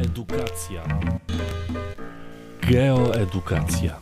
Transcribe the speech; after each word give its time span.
Edukacja. 0.00 0.84
Geoedukacja. 2.60 4.00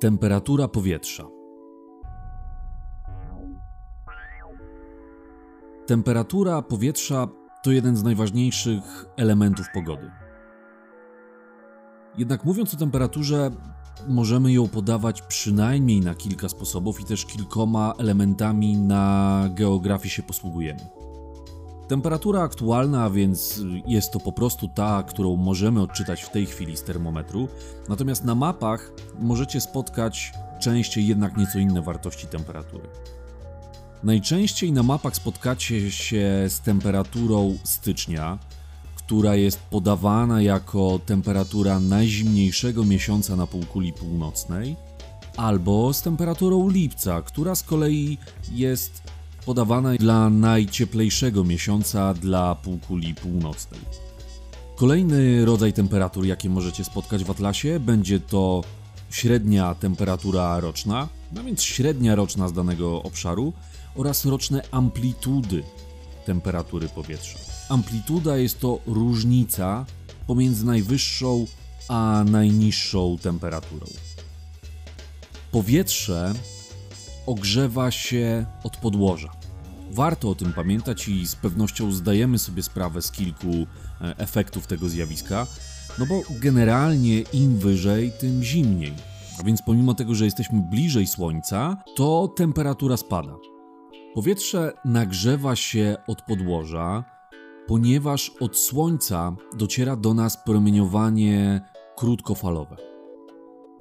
Temperatura 0.00 0.68
powietrza. 0.68 1.24
Temperatura 5.86 6.62
powietrza 6.62 7.28
to 7.62 7.70
jeden 7.70 7.96
z 7.96 8.02
najważniejszych 8.02 9.04
elementów 9.16 9.66
pogody. 9.74 10.10
Jednak 12.18 12.44
mówiąc 12.44 12.74
o 12.74 12.76
temperaturze, 12.76 13.50
możemy 14.08 14.52
ją 14.52 14.68
podawać 14.68 15.22
przynajmniej 15.22 16.00
na 16.00 16.14
kilka 16.14 16.48
sposobów 16.48 17.00
i 17.00 17.04
też 17.04 17.26
kilkoma 17.26 17.94
elementami 17.98 18.76
na 18.76 19.44
geografii 19.54 20.10
się 20.10 20.22
posługujemy. 20.22 20.80
Temperatura 21.88 22.42
aktualna, 22.42 23.10
więc 23.10 23.60
jest 23.86 24.12
to 24.12 24.20
po 24.20 24.32
prostu 24.32 24.68
ta, 24.68 25.02
którą 25.02 25.36
możemy 25.36 25.82
odczytać 25.82 26.22
w 26.22 26.30
tej 26.30 26.46
chwili 26.46 26.76
z 26.76 26.82
termometru, 26.82 27.48
natomiast 27.88 28.24
na 28.24 28.34
mapach 28.34 28.92
możecie 29.20 29.60
spotkać 29.60 30.32
częściej 30.60 31.06
jednak 31.06 31.36
nieco 31.36 31.58
inne 31.58 31.82
wartości 31.82 32.26
temperatury. 32.26 32.88
Najczęściej 34.02 34.72
na 34.72 34.82
mapach 34.82 35.16
spotkacie 35.16 35.90
się 35.90 36.44
z 36.48 36.60
temperaturą 36.60 37.58
stycznia, 37.64 38.38
która 39.06 39.36
jest 39.36 39.58
podawana 39.58 40.42
jako 40.42 41.00
temperatura 41.06 41.80
najzimniejszego 41.80 42.84
miesiąca 42.84 43.36
na 43.36 43.46
półkuli 43.46 43.92
północnej, 43.92 44.76
albo 45.36 45.92
z 45.92 46.02
temperaturą 46.02 46.68
lipca, 46.68 47.22
która 47.22 47.54
z 47.54 47.62
kolei 47.62 48.18
jest 48.52 49.02
podawana 49.46 49.94
dla 49.94 50.30
najcieplejszego 50.30 51.44
miesiąca 51.44 52.14
dla 52.14 52.54
półkuli 52.54 53.14
północnej. 53.14 53.80
Kolejny 54.76 55.44
rodzaj 55.44 55.72
temperatur, 55.72 56.26
jakie 56.26 56.48
możecie 56.48 56.84
spotkać 56.84 57.24
w 57.24 57.30
Atlasie, 57.30 57.80
będzie 57.80 58.20
to 58.20 58.64
średnia 59.10 59.74
temperatura 59.74 60.60
roczna, 60.60 61.08
no 61.32 61.44
więc 61.44 61.62
średnia 61.62 62.14
roczna 62.14 62.48
z 62.48 62.52
danego 62.52 63.02
obszaru 63.02 63.52
oraz 63.94 64.26
roczne 64.26 64.62
amplitudy 64.70 65.62
temperatury 66.24 66.88
powietrza. 66.88 67.38
Amplituda 67.68 68.36
jest 68.36 68.60
to 68.60 68.78
różnica 68.86 69.86
pomiędzy 70.26 70.66
najwyższą 70.66 71.46
a 71.88 72.24
najniższą 72.30 73.18
temperaturą. 73.22 73.86
Powietrze 75.52 76.32
ogrzewa 77.26 77.90
się 77.90 78.46
od 78.64 78.76
podłoża. 78.76 79.32
Warto 79.90 80.30
o 80.30 80.34
tym 80.34 80.52
pamiętać 80.52 81.08
i 81.08 81.26
z 81.26 81.36
pewnością 81.36 81.92
zdajemy 81.92 82.38
sobie 82.38 82.62
sprawę 82.62 83.02
z 83.02 83.10
kilku 83.10 83.50
e, 84.00 84.18
efektów 84.18 84.66
tego 84.66 84.88
zjawiska, 84.88 85.46
no 85.98 86.06
bo 86.06 86.22
generalnie 86.30 87.20
im 87.20 87.58
wyżej, 87.58 88.12
tym 88.20 88.44
zimniej. 88.44 88.92
A 89.40 89.42
więc 89.42 89.62
pomimo 89.62 89.94
tego, 89.94 90.14
że 90.14 90.24
jesteśmy 90.24 90.62
bliżej 90.70 91.06
Słońca, 91.06 91.76
to 91.96 92.32
temperatura 92.36 92.96
spada. 92.96 93.51
Powietrze 94.14 94.72
nagrzewa 94.84 95.56
się 95.56 95.96
od 96.06 96.22
podłoża, 96.22 97.04
ponieważ 97.66 98.30
od 98.40 98.58
Słońca 98.58 99.36
dociera 99.58 99.96
do 99.96 100.14
nas 100.14 100.44
promieniowanie 100.44 101.60
krótkofalowe. 101.96 102.76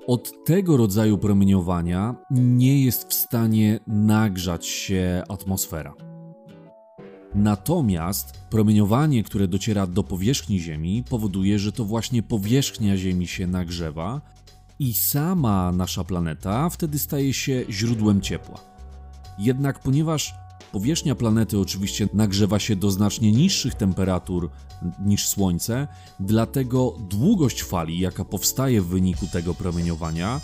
Od 0.08 0.44
tego 0.46 0.78
rodzaju 0.78 1.18
promieniowania 1.18 2.16
nie 2.32 2.84
jest 2.84 3.10
w 3.10 3.14
stanie 3.14 3.80
nagrzać 3.88 4.66
się 4.68 5.24
atmosfera. 5.30 5.94
Natomiast 7.36 8.34
promieniowanie, 8.50 9.24
które 9.24 9.48
dociera 9.48 9.88
do 9.88 10.04
powierzchni 10.04 10.60
Ziemi, 10.60 11.04
powoduje, 11.10 11.60
że 11.60 11.72
to 11.72 11.86
właśnie 11.86 12.24
powierzchnia 12.24 12.98
Ziemi 12.98 13.28
się 13.28 13.48
nagrzewa 13.48 14.22
i 14.80 14.94
sama 14.94 15.72
nasza 15.72 16.04
planeta 16.04 16.70
wtedy 16.70 17.00
staje 17.00 17.34
się 17.34 17.64
źródłem 17.70 18.22
ciepła. 18.22 18.71
Jednak 19.42 19.80
ponieważ 19.80 20.34
Powierzchnia 20.72 21.16
planety 21.16 21.60
oczywiście 21.60 22.08
nagrzewa 22.14 22.60
się 22.60 22.76
do 22.76 22.92
znacznie 22.92 23.32
niższych 23.32 23.76
temperatur 23.76 24.50
niż 25.06 25.28
Słońce, 25.28 25.88
dlatego 26.20 26.96
długość 27.10 27.64
fali, 27.64 28.00
jaka 28.00 28.26
powstaje 28.26 28.82
w 28.82 28.88
wyniku 28.88 29.28
tego 29.28 29.54
promieniowania, 29.54 30.42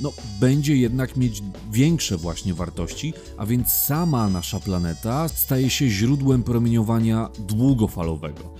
no, 0.00 0.12
będzie 0.40 0.76
jednak 0.76 1.16
mieć 1.16 1.42
większe 1.70 2.16
właśnie 2.16 2.54
wartości, 2.54 3.14
a 3.36 3.46
więc 3.46 3.72
sama 3.72 4.28
nasza 4.28 4.60
planeta 4.60 5.28
staje 5.28 5.70
się 5.70 5.88
źródłem 5.88 6.42
promieniowania 6.42 7.28
długofalowego. 7.38 8.54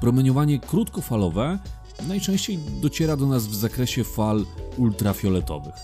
Promieniowanie 0.00 0.58
krótkofalowe 0.58 1.58
najczęściej 2.08 2.58
dociera 2.58 3.16
do 3.16 3.26
nas 3.26 3.46
w 3.46 3.54
zakresie 3.54 4.04
fal 4.04 4.44
ultrafioletowych. 4.76 5.74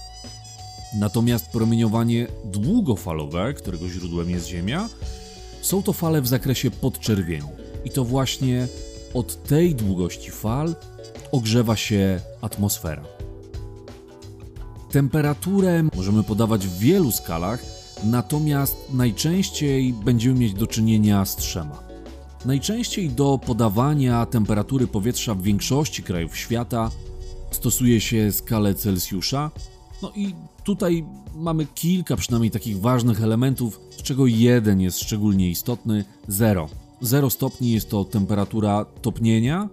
Natomiast 0.94 1.50
promieniowanie 1.50 2.26
długofalowe, 2.44 3.54
którego 3.54 3.88
źródłem 3.88 4.30
jest 4.30 4.46
Ziemia, 4.46 4.88
są 5.62 5.82
to 5.82 5.92
fale 5.92 6.22
w 6.22 6.26
zakresie 6.26 6.70
podczerwieni. 6.70 7.48
I 7.84 7.90
to 7.90 8.04
właśnie 8.04 8.68
od 9.14 9.42
tej 9.42 9.74
długości 9.74 10.30
fal 10.30 10.74
ogrzewa 11.32 11.76
się 11.76 12.20
atmosfera. 12.40 13.04
Temperaturę 14.90 15.82
możemy 15.96 16.22
podawać 16.22 16.66
w 16.66 16.78
wielu 16.78 17.12
skalach, 17.12 17.64
natomiast 18.04 18.76
najczęściej 18.92 19.92
będziemy 19.92 20.40
mieć 20.40 20.54
do 20.54 20.66
czynienia 20.66 21.24
z 21.24 21.36
trzema. 21.36 21.82
Najczęściej 22.44 23.10
do 23.10 23.38
podawania 23.46 24.26
temperatury 24.26 24.86
powietrza 24.86 25.34
w 25.34 25.42
większości 25.42 26.02
krajów 26.02 26.36
świata 26.36 26.90
stosuje 27.50 28.00
się 28.00 28.32
skalę 28.32 28.74
Celsjusza, 28.74 29.50
no 30.02 30.12
i 30.16 30.34
tutaj 30.64 31.04
mamy 31.34 31.66
kilka 31.74 32.16
przynajmniej 32.16 32.50
takich 32.50 32.80
ważnych 32.80 33.22
elementów, 33.22 33.80
z 33.90 34.02
czego 34.02 34.26
jeden 34.26 34.80
jest 34.80 35.00
szczególnie 35.00 35.50
istotny 35.50 36.04
0. 36.28 36.68
0 37.00 37.30
stopni 37.30 37.72
jest 37.72 37.90
to 37.90 38.04
temperatura 38.04 38.84
topnienia 39.02 39.68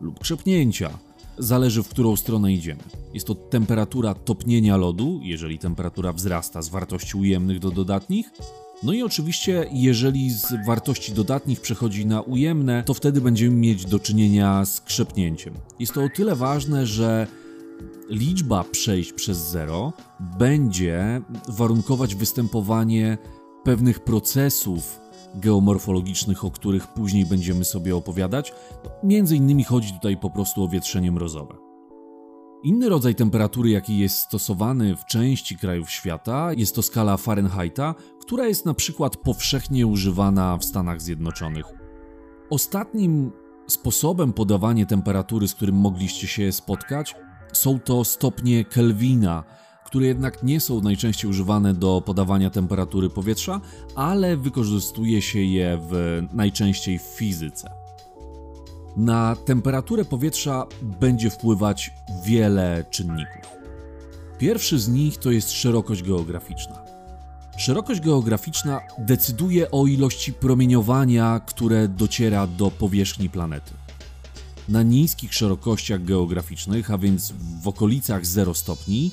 lub 0.00 0.18
krzepnięcia. 0.18 0.90
Zależy 1.38 1.82
w 1.82 1.88
którą 1.88 2.16
stronę 2.16 2.52
idziemy. 2.52 2.82
Jest 3.14 3.26
to 3.26 3.34
temperatura 3.34 4.14
topnienia 4.14 4.76
lodu, 4.76 5.20
jeżeli 5.22 5.58
temperatura 5.58 6.12
wzrasta 6.12 6.62
z 6.62 6.68
wartości 6.68 7.16
ujemnych 7.16 7.58
do 7.58 7.70
dodatnich. 7.70 8.30
No 8.82 8.92
i 8.92 9.02
oczywiście, 9.02 9.66
jeżeli 9.72 10.30
z 10.30 10.66
wartości 10.66 11.12
dodatnich 11.12 11.60
przechodzi 11.60 12.06
na 12.06 12.20
ujemne, 12.20 12.82
to 12.86 12.94
wtedy 12.94 13.20
będziemy 13.20 13.56
mieć 13.56 13.84
do 13.84 13.98
czynienia 13.98 14.64
z 14.64 14.80
krzepnięciem. 14.80 15.54
Jest 15.78 15.92
to 15.92 16.04
o 16.04 16.08
tyle 16.08 16.36
ważne, 16.36 16.86
że 16.86 17.26
liczba 18.12 18.64
przejść 18.64 19.12
przez 19.12 19.38
zero 19.38 19.92
będzie 20.38 21.20
warunkować 21.48 22.14
występowanie 22.14 23.18
pewnych 23.64 24.00
procesów 24.00 25.00
geomorfologicznych, 25.34 26.44
o 26.44 26.50
których 26.50 26.86
później 26.86 27.26
będziemy 27.26 27.64
sobie 27.64 27.96
opowiadać. 27.96 28.52
Między 29.04 29.36
innymi 29.36 29.64
chodzi 29.64 29.92
tutaj 29.92 30.16
po 30.16 30.30
prostu 30.30 30.64
o 30.64 30.68
wietrzenie 30.68 31.12
mrozowe. 31.12 31.54
Inny 32.64 32.88
rodzaj 32.88 33.14
temperatury, 33.14 33.70
jaki 33.70 33.98
jest 33.98 34.16
stosowany 34.16 34.96
w 34.96 35.04
części 35.04 35.56
krajów 35.56 35.90
świata, 35.90 36.52
jest 36.52 36.74
to 36.74 36.82
skala 36.82 37.16
Fahrenheita, 37.16 37.94
która 38.20 38.46
jest 38.46 38.66
na 38.66 38.74
przykład 38.74 39.16
powszechnie 39.16 39.86
używana 39.86 40.56
w 40.56 40.64
Stanach 40.64 41.02
Zjednoczonych. 41.02 41.66
Ostatnim 42.50 43.32
sposobem 43.66 44.32
podawania 44.32 44.86
temperatury, 44.86 45.48
z 45.48 45.54
którym 45.54 45.76
mogliście 45.76 46.26
się 46.26 46.52
spotkać, 46.52 47.14
są 47.52 47.80
to 47.80 48.04
stopnie 48.04 48.64
Kelvina, 48.64 49.44
które 49.84 50.06
jednak 50.06 50.42
nie 50.42 50.60
są 50.60 50.80
najczęściej 50.80 51.30
używane 51.30 51.74
do 51.74 52.02
podawania 52.06 52.50
temperatury 52.50 53.10
powietrza, 53.10 53.60
ale 53.94 54.36
wykorzystuje 54.36 55.22
się 55.22 55.38
je 55.38 55.78
w, 55.90 56.22
najczęściej 56.32 56.98
w 56.98 57.02
fizyce. 57.02 57.70
Na 58.96 59.36
temperaturę 59.36 60.04
powietrza 60.04 60.66
będzie 61.00 61.30
wpływać 61.30 61.94
wiele 62.24 62.84
czynników. 62.90 63.50
Pierwszy 64.38 64.78
z 64.78 64.88
nich 64.88 65.18
to 65.18 65.30
jest 65.30 65.52
szerokość 65.52 66.02
geograficzna. 66.02 66.82
Szerokość 67.56 68.00
geograficzna 68.00 68.80
decyduje 68.98 69.70
o 69.70 69.86
ilości 69.86 70.32
promieniowania, 70.32 71.40
które 71.46 71.88
dociera 71.88 72.46
do 72.46 72.70
powierzchni 72.70 73.30
planety 73.30 73.81
na 74.68 74.82
niskich 74.82 75.34
szerokościach 75.34 76.04
geograficznych, 76.04 76.90
a 76.90 76.98
więc 76.98 77.32
w 77.62 77.68
okolicach 77.68 78.26
0 78.26 78.54
stopni, 78.54 79.10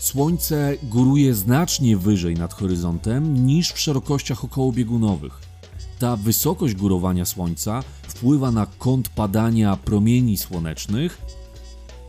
Słońce 0.00 0.76
góruje 0.82 1.34
znacznie 1.34 1.96
wyżej 1.96 2.34
nad 2.34 2.54
horyzontem 2.54 3.46
niż 3.46 3.72
w 3.72 3.78
szerokościach 3.78 4.44
okołobiegunowych. 4.44 5.40
Ta 5.98 6.16
wysokość 6.16 6.74
górowania 6.74 7.24
Słońca 7.24 7.82
wpływa 8.02 8.50
na 8.50 8.66
kąt 8.66 9.08
padania 9.08 9.76
promieni 9.76 10.38
słonecznych, 10.38 11.18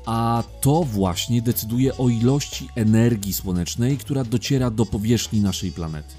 a 0.06 0.44
to 0.62 0.84
właśnie 0.84 1.42
decyduje 1.42 1.98
o 1.98 2.10
ilości 2.10 2.68
energii 2.76 3.34
słonecznej, 3.34 3.98
która 3.98 4.24
dociera 4.24 4.72
do 4.72 4.86
powierzchni 4.86 5.42
naszej 5.42 5.72
planety. 5.72 6.16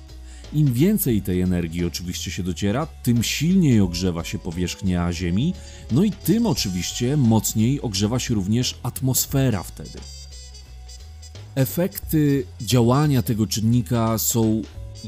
Im 0.52 0.72
więcej 0.72 1.22
tej 1.22 1.40
energii 1.40 1.84
oczywiście 1.84 2.30
się 2.30 2.42
dociera, 2.42 2.86
tym 2.86 3.22
silniej 3.22 3.80
ogrzewa 3.80 4.24
się 4.24 4.38
powierzchnia 4.38 5.12
Ziemi, 5.12 5.54
no 5.92 6.04
i 6.04 6.10
tym 6.10 6.46
oczywiście 6.46 7.16
mocniej 7.16 7.80
ogrzewa 7.80 8.18
się 8.18 8.34
również 8.34 8.78
atmosfera 8.82 9.62
wtedy. 9.62 9.98
Efekty 11.54 12.44
działania 12.60 13.22
tego 13.22 13.46
czynnika 13.46 14.18
są 14.18 14.62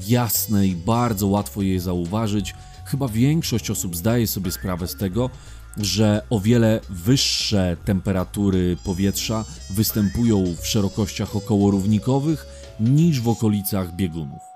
jasne 0.09 0.67
i 0.67 0.77
bardzo 0.77 1.27
łatwo 1.27 1.63
je 1.63 1.81
zauważyć. 1.81 2.55
Chyba 2.85 3.09
większość 3.09 3.71
osób 3.71 3.97
zdaje 3.97 4.27
sobie 4.27 4.53
sprawę 4.53 4.89
z 4.89 4.97
tego, 4.97 5.31
że 5.77 6.23
o 6.31 6.41
wiele 6.41 6.81
wyższe 6.91 7.77
temperatury 7.85 8.77
powietrza 8.85 9.45
występują 9.71 10.45
w 10.61 10.67
szerokościach 10.67 11.37
okołorównikowych 11.37 12.47
niż 12.81 13.21
w 13.21 13.29
okolicach 13.29 13.97
biegunów. 13.97 14.52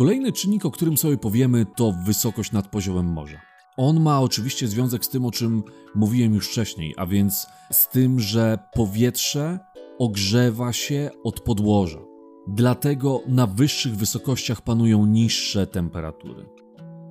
Kolejny 0.00 0.32
czynnik, 0.32 0.66
o 0.66 0.70
którym 0.70 0.96
sobie 0.96 1.16
powiemy, 1.16 1.66
to 1.76 1.92
wysokość 1.92 2.52
nad 2.52 2.68
poziomem 2.68 3.06
morza. 3.06 3.40
On 3.76 4.00
ma 4.00 4.20
oczywiście 4.20 4.68
związek 4.68 5.04
z 5.04 5.08
tym, 5.08 5.26
o 5.26 5.30
czym 5.30 5.62
mówiłem 5.94 6.34
już 6.34 6.48
wcześniej, 6.48 6.94
a 6.96 7.06
więc 7.06 7.46
z 7.72 7.88
tym, 7.88 8.20
że 8.20 8.58
powietrze 8.74 9.58
ogrzewa 9.98 10.72
się 10.72 11.10
od 11.24 11.40
podłoża. 11.40 11.98
Dlatego 12.48 13.22
na 13.28 13.46
wyższych 13.46 13.96
wysokościach 13.96 14.62
panują 14.62 15.06
niższe 15.06 15.66
temperatury. 15.66 16.46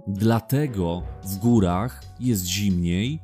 Dlatego 0.08 1.04
w 1.24 1.38
górach 1.38 2.04
jest 2.20 2.46
zimniej 2.46 3.20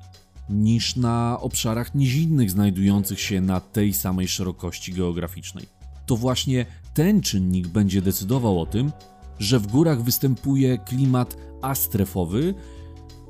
niż 0.49 0.95
na 0.95 1.37
obszarach 1.41 1.95
nizinnych 1.95 2.51
znajdujących 2.51 3.19
się 3.19 3.41
na 3.41 3.59
tej 3.59 3.93
samej 3.93 4.27
szerokości 4.27 4.93
geograficznej. 4.93 5.65
To 6.05 6.15
właśnie 6.15 6.65
ten 6.93 7.21
czynnik 7.21 7.67
będzie 7.67 8.01
decydował 8.01 8.61
o 8.61 8.65
tym, 8.65 8.91
że 9.39 9.59
w 9.59 9.67
górach 9.67 10.03
występuje 10.03 10.77
klimat 10.77 11.37
astrefowy, 11.61 12.53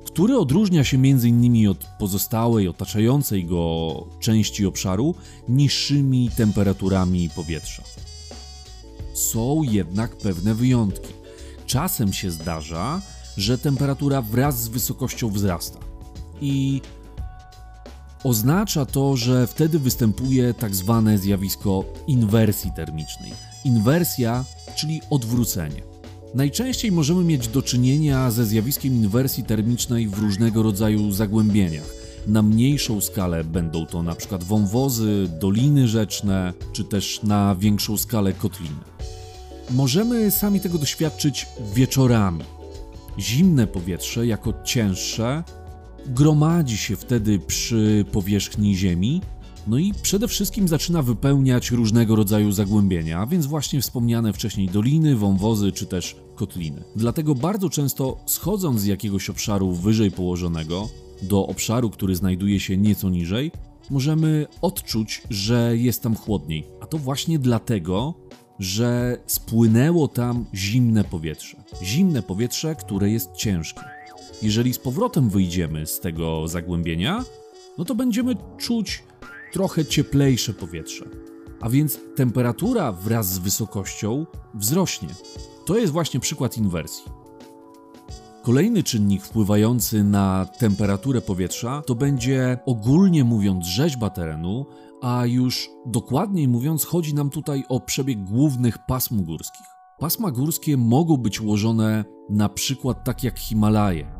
który 0.05 0.37
odróżnia 0.37 0.83
się 0.83 0.97
m.in. 0.97 1.69
od 1.69 1.87
pozostałej 1.99 2.67
otaczającej 2.67 3.45
go 3.45 3.93
części 4.19 4.65
obszaru 4.65 5.15
niższymi 5.49 6.29
temperaturami 6.37 7.29
powietrza. 7.29 7.83
Są 9.13 9.63
jednak 9.63 10.17
pewne 10.17 10.55
wyjątki. 10.55 11.13
Czasem 11.65 12.13
się 12.13 12.31
zdarza, 12.31 13.01
że 13.37 13.57
temperatura 13.57 14.21
wraz 14.21 14.61
z 14.61 14.67
wysokością 14.67 15.29
wzrasta. 15.29 15.79
I 16.41 16.81
oznacza 18.23 18.85
to, 18.85 19.17
że 19.17 19.47
wtedy 19.47 19.79
występuje 19.79 20.53
tak 20.53 20.75
zwane 20.75 21.17
zjawisko 21.17 21.85
inwersji 22.07 22.71
termicznej. 22.75 23.33
Inwersja, 23.65 24.45
czyli 24.75 25.01
odwrócenie. 25.09 25.94
Najczęściej 26.35 26.91
możemy 26.91 27.23
mieć 27.23 27.47
do 27.47 27.61
czynienia 27.61 28.31
ze 28.31 28.45
zjawiskiem 28.45 28.93
inwersji 28.93 29.43
termicznej 29.43 30.07
w 30.07 30.19
różnego 30.19 30.63
rodzaju 30.63 31.11
zagłębieniach. 31.11 31.93
Na 32.27 32.41
mniejszą 32.41 33.01
skalę 33.01 33.43
będą 33.43 33.85
to 33.85 34.03
na 34.03 34.15
przykład 34.15 34.43
wąwozy, 34.43 35.29
doliny 35.39 35.87
rzeczne, 35.87 36.53
czy 36.73 36.83
też 36.83 37.23
na 37.23 37.55
większą 37.59 37.97
skalę 37.97 38.33
kotliny. 38.33 38.75
Możemy 39.71 40.31
sami 40.31 40.59
tego 40.59 40.77
doświadczyć 40.77 41.47
wieczorami. 41.73 42.43
Zimne 43.19 43.67
powietrze, 43.67 44.27
jako 44.27 44.53
cięższe, 44.63 45.43
gromadzi 46.07 46.77
się 46.77 46.95
wtedy 46.95 47.39
przy 47.39 48.05
powierzchni 48.11 48.75
Ziemi, 48.75 49.21
no 49.67 49.77
i 49.77 49.93
przede 50.01 50.27
wszystkim 50.27 50.67
zaczyna 50.67 51.01
wypełniać 51.01 51.71
różnego 51.71 52.15
rodzaju 52.15 52.51
zagłębienia, 52.51 53.19
a 53.19 53.25
więc 53.25 53.45
właśnie 53.45 53.81
wspomniane 53.81 54.33
wcześniej 54.33 54.69
doliny, 54.69 55.15
wąwozy 55.15 55.71
czy 55.71 55.85
też 55.85 56.24
kotliny. 56.35 56.83
Dlatego 56.95 57.35
bardzo 57.35 57.69
często 57.69 58.17
schodząc 58.25 58.81
z 58.81 58.85
jakiegoś 58.85 59.29
obszaru 59.29 59.71
wyżej 59.71 60.11
położonego 60.11 60.89
do 61.21 61.47
obszaru, 61.47 61.89
który 61.89 62.15
znajduje 62.15 62.59
się 62.59 62.77
nieco 62.77 63.09
niżej, 63.09 63.51
możemy 63.89 64.47
odczuć, 64.61 65.21
że 65.29 65.77
jest 65.77 66.01
tam 66.01 66.15
chłodniej. 66.15 66.67
A 66.81 66.85
to 66.85 66.97
właśnie 66.97 67.39
dlatego, 67.39 68.13
że 68.59 69.17
spłynęło 69.27 70.07
tam 70.07 70.45
zimne 70.53 71.03
powietrze. 71.03 71.63
Zimne 71.83 72.21
powietrze, 72.21 72.75
które 72.75 73.09
jest 73.09 73.31
ciężkie. 73.31 73.81
Jeżeli 74.41 74.73
z 74.73 74.79
powrotem 74.79 75.29
wyjdziemy 75.29 75.85
z 75.85 75.99
tego 75.99 76.47
zagłębienia, 76.47 77.23
no 77.77 77.85
to 77.85 77.95
będziemy 77.95 78.35
czuć 78.57 79.03
trochę 79.53 79.85
cieplejsze 79.85 80.53
powietrze. 80.53 81.05
A 81.61 81.69
więc 81.69 81.99
temperatura 82.15 82.91
wraz 82.91 83.33
z 83.33 83.37
wysokością 83.37 84.25
wzrośnie. 84.53 85.09
To 85.65 85.77
jest 85.77 85.93
właśnie 85.93 86.19
przykład 86.19 86.57
inwersji. 86.57 87.05
Kolejny 88.43 88.83
czynnik 88.83 89.23
wpływający 89.23 90.03
na 90.03 90.45
temperaturę 90.59 91.21
powietrza 91.21 91.81
to 91.87 91.95
będzie 91.95 92.57
ogólnie 92.65 93.23
mówiąc 93.23 93.65
rzeźba 93.65 94.09
terenu, 94.09 94.65
a 95.01 95.25
już 95.25 95.69
dokładniej 95.85 96.47
mówiąc 96.47 96.85
chodzi 96.85 97.15
nam 97.15 97.29
tutaj 97.29 97.63
o 97.69 97.79
przebieg 97.79 98.23
głównych 98.23 98.77
pasm 98.85 99.23
górskich. 99.23 99.65
Pasma 99.99 100.31
górskie 100.31 100.77
mogą 100.77 101.17
być 101.17 101.41
ułożone 101.41 102.05
na 102.29 102.49
przykład 102.49 103.03
tak 103.03 103.23
jak 103.23 103.39
Himalaje, 103.39 104.11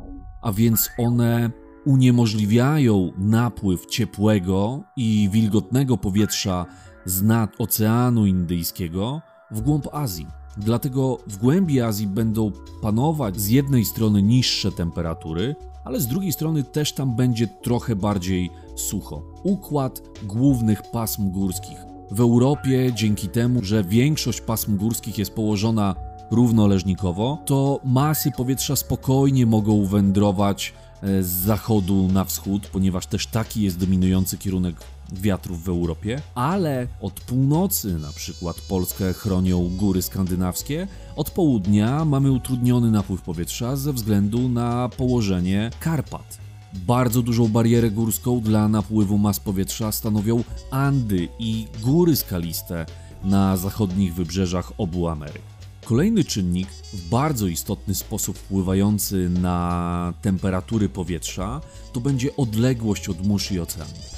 a 0.41 0.51
więc 0.51 0.89
one 0.97 1.51
uniemożliwiają 1.85 3.11
napływ 3.17 3.85
ciepłego 3.85 4.83
i 4.97 5.29
wilgotnego 5.31 5.97
powietrza 5.97 6.65
z 7.05 7.21
nad 7.21 7.61
Oceanu 7.61 8.25
Indyjskiego 8.25 9.21
w 9.51 9.61
głąb 9.61 9.87
Azji. 9.91 10.27
Dlatego 10.57 11.17
w 11.27 11.37
głębi 11.37 11.81
Azji 11.81 12.07
będą 12.07 12.51
panować 12.81 13.39
z 13.39 13.47
jednej 13.47 13.85
strony 13.85 14.21
niższe 14.21 14.71
temperatury, 14.71 15.55
ale 15.83 15.99
z 15.99 16.07
drugiej 16.07 16.31
strony 16.31 16.63
też 16.63 16.93
tam 16.93 17.15
będzie 17.15 17.47
trochę 17.47 17.95
bardziej 17.95 18.49
sucho. 18.75 19.23
Układ 19.43 20.01
głównych 20.23 20.81
pasm 20.91 21.31
górskich. 21.31 21.77
W 22.11 22.19
Europie, 22.19 22.91
dzięki 22.95 23.27
temu, 23.29 23.59
że 23.63 23.83
większość 23.83 24.41
pasm 24.41 24.77
górskich 24.77 25.17
jest 25.17 25.31
położona 25.31 25.95
równoleżnikowo, 26.31 27.37
to 27.45 27.79
masy 27.83 28.31
powietrza 28.31 28.75
spokojnie 28.75 29.45
mogą 29.45 29.85
wędrować 29.85 30.73
e, 31.01 31.23
z 31.23 31.27
zachodu 31.27 32.07
na 32.07 32.25
wschód, 32.25 32.67
ponieważ 32.67 33.05
też 33.07 33.27
taki 33.27 33.61
jest 33.61 33.79
dominujący 33.79 34.37
kierunek 34.37 34.75
wiatrów 35.19 35.63
w 35.63 35.69
Europie, 35.69 36.21
ale 36.35 36.87
od 37.01 37.13
północy 37.19 37.99
na 37.99 38.11
przykład 38.11 38.61
Polskę 38.61 39.13
chronią 39.13 39.69
góry 39.77 40.01
skandynawskie, 40.01 40.87
od 41.15 41.31
południa 41.31 42.05
mamy 42.05 42.31
utrudniony 42.31 42.91
napływ 42.91 43.21
powietrza 43.21 43.75
ze 43.75 43.93
względu 43.93 44.49
na 44.49 44.89
położenie 44.89 45.71
Karpat. 45.79 46.37
Bardzo 46.73 47.21
dużą 47.21 47.47
barierę 47.47 47.91
górską 47.91 48.41
dla 48.41 48.67
napływu 48.67 49.17
mas 49.17 49.39
powietrza 49.39 49.91
stanowią 49.91 50.43
Andy 50.71 51.27
i 51.39 51.67
góry 51.81 52.15
skaliste 52.15 52.85
na 53.23 53.57
zachodnich 53.57 54.13
wybrzeżach 54.13 54.71
obu 54.77 55.07
Ameryk. 55.07 55.41
Kolejny 55.85 56.23
czynnik, 56.23 56.67
w 56.93 57.09
bardzo 57.09 57.47
istotny 57.47 57.95
sposób 57.95 58.37
wpływający 58.37 59.29
na 59.29 60.13
temperatury 60.21 60.89
powietrza, 60.89 61.61
to 61.93 62.01
będzie 62.01 62.35
odległość 62.35 63.09
od 63.09 63.27
mórz 63.27 63.51
i 63.51 63.59
oceanów. 63.59 64.14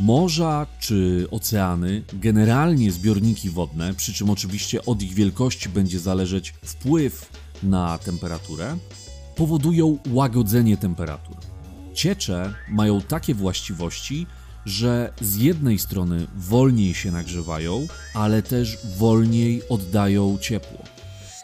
Morza 0.00 0.66
czy 0.78 1.26
oceany, 1.30 2.02
generalnie 2.12 2.92
zbiorniki 2.92 3.50
wodne, 3.50 3.94
przy 3.94 4.14
czym 4.14 4.30
oczywiście 4.30 4.84
od 4.84 5.02
ich 5.02 5.14
wielkości 5.14 5.68
będzie 5.68 5.98
zależeć 5.98 6.54
wpływ 6.62 7.30
na 7.62 7.98
temperaturę, 7.98 8.76
powodują 9.36 9.98
łagodzenie 10.12 10.76
temperatur. 10.76 11.36
Ciecze 11.94 12.54
mają 12.68 13.00
takie 13.00 13.34
właściwości, 13.34 14.26
że 14.64 15.12
z 15.20 15.36
jednej 15.36 15.78
strony 15.78 16.26
wolniej 16.36 16.94
się 16.94 17.12
nagrzewają, 17.12 17.86
ale 18.14 18.42
też 18.42 18.78
wolniej 18.98 19.68
oddają 19.68 20.38
ciepło. 20.40 20.78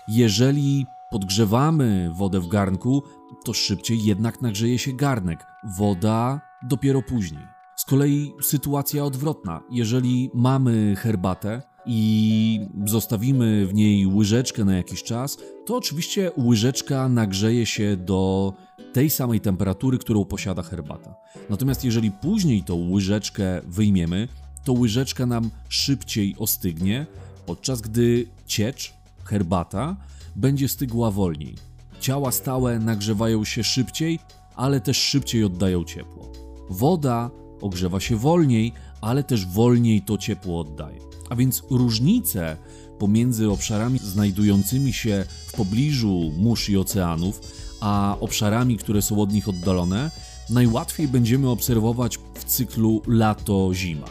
Jeżeli 0.08 0.86
podgrzewamy 1.10 2.10
wodę 2.14 2.40
w 2.40 2.48
garnku, 2.48 3.02
to 3.44 3.54
szybciej 3.54 4.04
jednak 4.04 4.42
nagrzeje 4.42 4.78
się 4.78 4.92
garnek, 4.92 5.46
woda 5.78 6.40
dopiero 6.62 7.02
później. 7.02 7.55
Kolei 7.86 8.34
sytuacja 8.42 9.04
odwrotna. 9.04 9.62
Jeżeli 9.70 10.30
mamy 10.34 10.96
herbatę 10.96 11.62
i 11.86 12.60
zostawimy 12.84 13.66
w 13.66 13.74
niej 13.74 14.06
łyżeczkę 14.06 14.64
na 14.64 14.76
jakiś 14.76 15.02
czas, 15.02 15.38
to 15.66 15.76
oczywiście 15.76 16.30
łyżeczka 16.38 17.08
nagrzeje 17.08 17.66
się 17.66 17.96
do 17.96 18.52
tej 18.92 19.10
samej 19.10 19.40
temperatury, 19.40 19.98
którą 19.98 20.24
posiada 20.24 20.62
herbata. 20.62 21.14
Natomiast 21.50 21.84
jeżeli 21.84 22.10
później 22.10 22.62
tą 22.62 22.90
łyżeczkę 22.90 23.60
wyjmiemy, 23.66 24.28
to 24.64 24.72
łyżeczka 24.72 25.26
nam 25.26 25.50
szybciej 25.68 26.34
ostygnie, 26.38 27.06
podczas 27.46 27.80
gdy 27.80 28.26
ciecz, 28.46 28.94
herbata, 29.24 29.96
będzie 30.36 30.68
stygła 30.68 31.10
wolniej. 31.10 31.54
Ciała 32.00 32.32
stałe 32.32 32.78
nagrzewają 32.78 33.44
się 33.44 33.64
szybciej, 33.64 34.18
ale 34.56 34.80
też 34.80 34.96
szybciej 34.96 35.44
oddają 35.44 35.84
ciepło. 35.84 36.32
Woda 36.70 37.30
ogrzewa 37.60 38.00
się 38.00 38.16
wolniej, 38.16 38.72
ale 39.00 39.24
też 39.24 39.46
wolniej 39.46 40.02
to 40.02 40.18
ciepło 40.18 40.60
oddaje. 40.60 40.98
A 41.30 41.36
więc 41.36 41.62
różnice 41.70 42.56
pomiędzy 42.98 43.50
obszarami 43.50 43.98
znajdującymi 43.98 44.92
się 44.92 45.24
w 45.46 45.52
pobliżu 45.52 46.32
mórz 46.38 46.68
i 46.68 46.76
oceanów, 46.76 47.40
a 47.80 48.16
obszarami, 48.20 48.76
które 48.76 49.02
są 49.02 49.20
od 49.20 49.32
nich 49.32 49.48
oddalone, 49.48 50.10
najłatwiej 50.50 51.08
będziemy 51.08 51.50
obserwować 51.50 52.18
w 52.34 52.44
cyklu 52.44 53.02
lato-zima. 53.06 54.06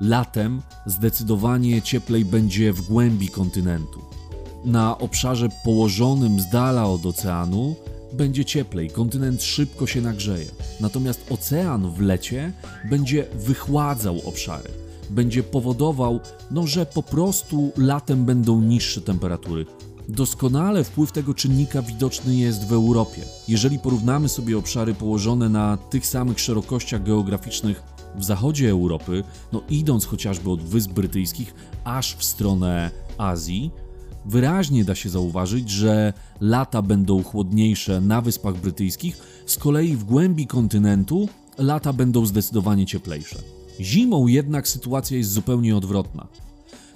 Latem 0.00 0.62
zdecydowanie 0.86 1.82
cieplej 1.82 2.24
będzie 2.24 2.72
w 2.72 2.82
głębi 2.82 3.28
kontynentu. 3.28 4.00
Na 4.64 4.98
obszarze 4.98 5.48
położonym 5.64 6.40
z 6.40 6.50
dala 6.50 6.86
od 6.86 7.06
oceanu 7.06 7.76
będzie 8.16 8.44
cieplej, 8.44 8.90
kontynent 8.90 9.42
szybko 9.42 9.86
się 9.86 10.00
nagrzeje. 10.00 10.46
Natomiast 10.80 11.32
ocean 11.32 11.90
w 11.90 12.00
lecie 12.00 12.52
będzie 12.90 13.26
wychładzał 13.34 14.20
obszary. 14.24 14.68
Będzie 15.10 15.42
powodował, 15.42 16.20
no, 16.50 16.66
że 16.66 16.86
po 16.86 17.02
prostu 17.02 17.72
latem 17.76 18.24
będą 18.24 18.60
niższe 18.60 19.00
temperatury. 19.00 19.66
Doskonale 20.08 20.84
wpływ 20.84 21.12
tego 21.12 21.34
czynnika 21.34 21.82
widoczny 21.82 22.36
jest 22.36 22.66
w 22.66 22.72
Europie. 22.72 23.22
Jeżeli 23.48 23.78
porównamy 23.78 24.28
sobie 24.28 24.58
obszary 24.58 24.94
położone 24.94 25.48
na 25.48 25.76
tych 25.76 26.06
samych 26.06 26.40
szerokościach 26.40 27.02
geograficznych 27.02 27.82
w 28.16 28.24
zachodzie 28.24 28.70
Europy, 28.70 29.24
no 29.52 29.62
idąc 29.68 30.06
chociażby 30.06 30.50
od 30.50 30.62
Wysp 30.62 30.90
Brytyjskich 30.90 31.54
aż 31.84 32.16
w 32.16 32.24
stronę 32.24 32.90
Azji, 33.18 33.70
wyraźnie 34.24 34.84
da 34.84 34.94
się 34.94 35.08
zauważyć, 35.08 35.70
że 35.70 36.12
lata 36.40 36.82
będą 36.82 37.22
chłodniejsze 37.22 38.00
na 38.00 38.20
Wyspach 38.20 38.60
Brytyjskich, 38.60 39.18
z 39.46 39.56
kolei 39.56 39.96
w 39.96 40.04
głębi 40.04 40.46
kontynentu 40.46 41.28
lata 41.58 41.92
będą 41.92 42.26
zdecydowanie 42.26 42.86
cieplejsze. 42.86 43.38
Zimą 43.80 44.26
jednak 44.26 44.68
sytuacja 44.68 45.16
jest 45.16 45.30
zupełnie 45.30 45.76
odwrotna. 45.76 46.26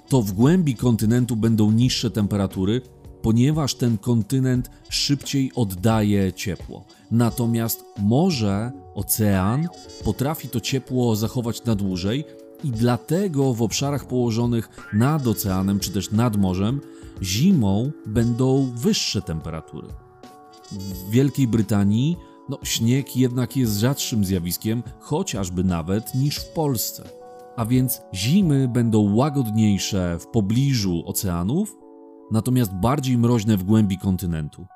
To 0.09 0.21
w 0.21 0.31
głębi 0.31 0.75
kontynentu 0.75 1.35
będą 1.35 1.71
niższe 1.71 2.11
temperatury, 2.11 2.81
ponieważ 3.21 3.75
ten 3.75 3.97
kontynent 3.97 4.69
szybciej 4.89 5.51
oddaje 5.55 6.33
ciepło. 6.33 6.85
Natomiast 7.11 7.85
morze, 7.97 8.71
ocean 8.95 9.67
potrafi 10.03 10.47
to 10.47 10.59
ciepło 10.59 11.15
zachować 11.15 11.65
na 11.65 11.75
dłużej 11.75 12.25
i 12.63 12.71
dlatego 12.71 13.53
w 13.53 13.61
obszarach 13.61 14.07
położonych 14.07 14.69
nad 14.93 15.27
oceanem 15.27 15.79
czy 15.79 15.91
też 15.91 16.11
nad 16.11 16.37
morzem 16.37 16.81
zimą 17.21 17.91
będą 18.05 18.71
wyższe 18.75 19.21
temperatury. 19.21 19.87
W 20.71 21.09
Wielkiej 21.09 21.47
Brytanii 21.47 22.17
no, 22.49 22.59
śnieg 22.63 23.17
jednak 23.17 23.57
jest 23.57 23.79
rzadszym 23.79 24.25
zjawiskiem, 24.25 24.83
chociażby 24.99 25.63
nawet 25.63 26.15
niż 26.15 26.37
w 26.37 26.53
Polsce. 26.53 27.09
A 27.57 27.65
więc 27.65 28.01
zimy 28.13 28.67
będą 28.67 29.15
łagodniejsze 29.15 30.17
w 30.19 30.27
pobliżu 30.27 31.03
oceanów, 31.05 31.77
natomiast 32.31 32.73
bardziej 32.73 33.17
mroźne 33.17 33.57
w 33.57 33.63
głębi 33.63 33.97
kontynentu. 33.97 34.67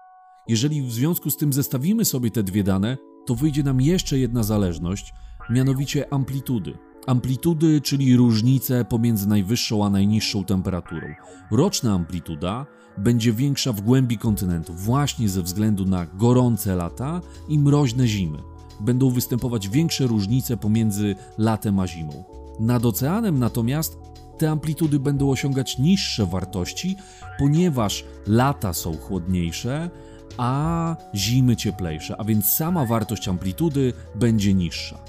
Jeżeli 0.47 0.81
w 0.81 0.91
związku 0.91 1.29
z 1.29 1.38
tym 1.38 1.53
zestawimy 1.53 2.05
sobie 2.05 2.31
te 2.31 2.43
dwie 2.43 2.63
dane, 2.63 2.97
to 3.25 3.35
wyjdzie 3.35 3.63
nam 3.63 3.81
jeszcze 3.81 4.17
jedna 4.17 4.43
zależność, 4.43 5.13
mianowicie 5.50 6.13
amplitudy. 6.13 6.77
Amplitudy, 7.07 7.81
czyli 7.81 8.15
różnice 8.15 8.86
pomiędzy 8.86 9.27
najwyższą 9.27 9.86
a 9.86 9.89
najniższą 9.89 10.43
temperaturą. 10.43 11.07
Roczna 11.51 11.93
amplituda 11.93 12.65
będzie 12.98 13.33
większa 13.33 13.74
w 13.74 13.81
głębi 13.81 14.17
kontynentu, 14.17 14.74
właśnie 14.74 15.29
ze 15.29 15.41
względu 15.41 15.86
na 15.86 16.05
gorące 16.05 16.75
lata 16.75 17.22
i 17.50 17.60
mroźne 17.60 18.07
zimy. 18.07 18.38
Będą 18.79 19.10
występować 19.10 19.69
większe 19.69 20.07
różnice 20.07 20.57
pomiędzy 20.57 21.15
latem 21.38 21.79
a 21.79 21.88
zimą. 21.88 22.24
Nad 22.60 22.86
oceanem 22.86 23.39
natomiast 23.39 23.98
te 24.38 24.51
amplitudy 24.51 25.00
będą 25.00 25.29
osiągać 25.29 25.77
niższe 25.79 26.25
wartości, 26.25 26.95
ponieważ 27.39 28.05
lata 28.27 28.74
są 28.74 28.98
chłodniejsze, 28.98 29.89
a 30.38 30.95
zimy 31.15 31.55
cieplejsze, 31.55 32.15
a 32.17 32.24
więc 32.24 32.45
sama 32.45 32.86
wartość 32.86 33.27
amplitudy 33.27 33.93
będzie 34.15 34.53
niższa. 34.53 35.00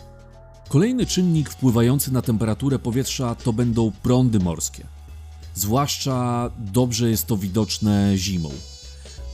Kolejny 0.68 1.06
czynnik 1.06 1.50
wpływający 1.50 2.12
na 2.12 2.22
temperaturę 2.22 2.78
powietrza 2.78 3.34
to 3.34 3.52
będą 3.52 3.92
prądy 4.02 4.38
morskie. 4.38 4.86
Zwłaszcza 5.54 6.50
dobrze 6.58 7.10
jest 7.10 7.26
to 7.26 7.36
widoczne 7.36 8.12
zimą. 8.16 8.50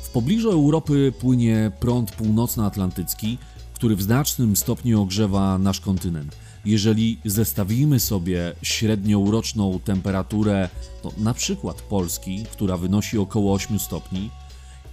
W 0.02 0.08
pobliżu 0.08 0.50
Europy 0.50 1.12
płynie 1.20 1.72
prąd 1.80 2.10
północnoatlantycki, 2.10 3.38
który 3.74 3.96
w 3.96 4.02
znacznym 4.02 4.56
stopniu 4.56 5.02
ogrzewa 5.02 5.58
nasz 5.58 5.80
kontynent. 5.80 6.36
Jeżeli 6.64 7.18
zestawimy 7.24 8.00
sobie 8.00 8.52
średnią 8.62 9.30
roczną 9.30 9.80
temperaturę, 9.84 10.68
to 11.02 11.12
na 11.18 11.34
przykład 11.34 11.82
Polski, 11.82 12.44
która 12.52 12.76
wynosi 12.76 13.18
około 13.18 13.54
8 13.54 13.78
stopni, 13.78 14.30